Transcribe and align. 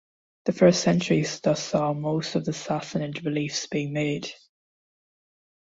The 0.45 0.51
first 0.51 0.81
centuries 0.81 1.39
thus 1.41 1.61
saw 1.63 1.93
most 1.93 2.33
of 2.33 2.43
the 2.43 2.53
Sassanid 2.53 3.23
reliefs 3.23 3.67
being 3.67 3.93
made. 3.93 4.33